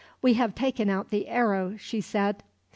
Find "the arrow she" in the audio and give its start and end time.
1.11-2.01